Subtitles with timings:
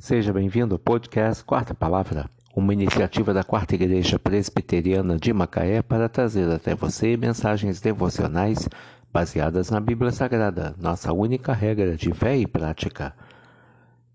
[0.00, 6.08] Seja bem-vindo ao podcast Quarta Palavra, uma iniciativa da Quarta Igreja Presbiteriana de Macaé para
[6.08, 8.66] trazer até você mensagens devocionais
[9.12, 13.14] baseadas na Bíblia Sagrada, nossa única regra de fé e prática.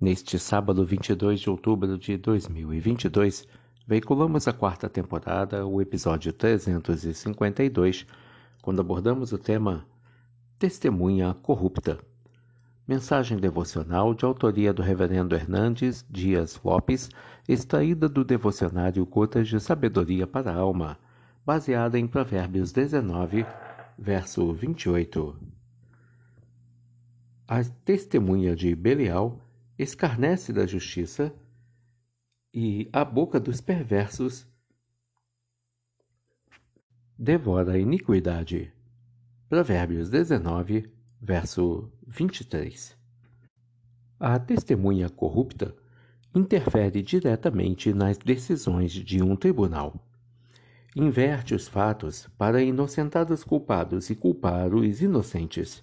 [0.00, 3.46] Neste sábado 22 de outubro de 2022,
[3.86, 8.06] veiculamos a quarta temporada, o episódio 352,
[8.62, 9.84] quando abordamos o tema
[10.58, 11.98] Testemunha Corrupta.
[12.88, 17.10] Mensagem devocional de autoria do Reverendo Hernandes Dias Lopes,
[17.48, 20.96] extraída do devocionário Gotas de Sabedoria para a Alma,
[21.44, 23.44] baseada em Provérbios 19,
[23.98, 25.36] verso 28.
[27.48, 29.40] A testemunha de Belial
[29.76, 31.34] escarnece da justiça
[32.54, 34.46] e a boca dos perversos
[37.18, 38.72] devora a iniquidade.
[39.48, 42.96] Provérbios 19, verso 23.
[44.20, 45.74] A testemunha corrupta
[46.34, 49.94] interfere diretamente nas decisões de um tribunal.
[50.94, 55.82] Inverte os fatos para inocentar os culpados e culpar os inocentes.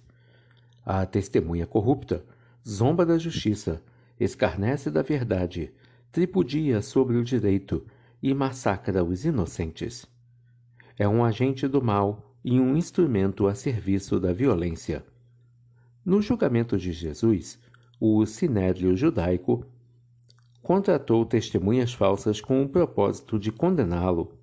[0.84, 2.24] A testemunha corrupta
[2.66, 3.82] zomba da justiça,
[4.18, 5.72] escarnece da verdade,
[6.10, 7.84] tripudia sobre o direito
[8.22, 10.06] e massacra os inocentes.
[10.96, 15.04] É um agente do mal e um instrumento a serviço da violência.
[16.04, 17.58] No julgamento de Jesus,
[17.98, 19.64] o sinédrio judaico
[20.60, 24.34] contratou testemunhas falsas com o propósito de condená-lo.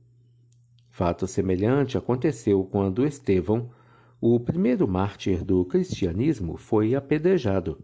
[0.90, 3.70] Fato semelhante aconteceu quando Estevão,
[4.20, 7.78] o primeiro mártir do cristianismo, foi apedrejado.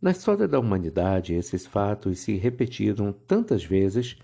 [0.00, 4.18] Na história da humanidade, esses fatos se repetiram tantas vezes,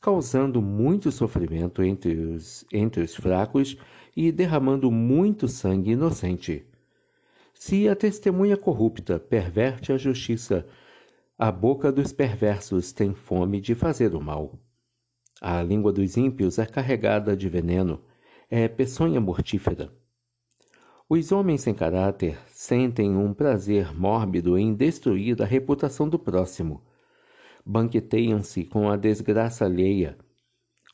[0.00, 3.76] causando muito sofrimento entre os, entre os fracos
[4.16, 6.64] e derramando muito sangue inocente.
[7.64, 10.66] Se a testemunha corrupta perverte a justiça,
[11.38, 14.58] a boca dos perversos tem fome de fazer o mal.
[15.40, 18.02] A língua dos ímpios é carregada de veneno,
[18.50, 19.92] é peçonha mortífera.
[21.08, 26.82] Os homens sem caráter sentem um prazer mórbido em destruir a reputação do próximo.
[27.64, 30.18] Banqueteiam-se com a desgraça alheia.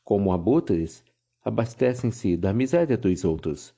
[0.04, 1.02] Como abutres,
[1.42, 3.77] abastecem-se da miséria dos outros.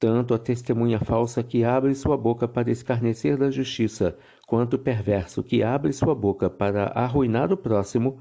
[0.00, 4.16] Tanto a testemunha falsa que abre sua boca para escarnecer da justiça,
[4.46, 8.18] quanto o perverso que abre sua boca para arruinar o próximo,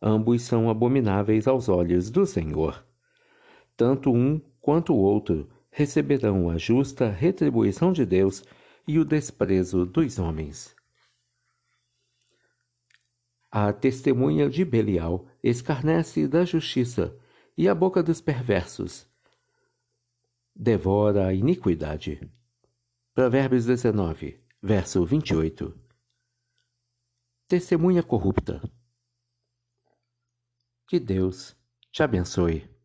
[0.00, 2.86] ambos são abomináveis aos olhos do Senhor.
[3.76, 8.44] Tanto um quanto o outro receberão a justa retribuição de Deus
[8.86, 10.76] e o desprezo dos homens.
[13.50, 17.18] A testemunha de Belial escarnece da justiça,
[17.58, 19.08] e a boca dos perversos
[20.56, 22.18] devora a iniquidade.
[23.14, 25.78] Provérbios 19, verso 28.
[27.46, 28.62] Testemunha corrupta.
[30.88, 31.54] Que Deus
[31.92, 32.75] te abençoe.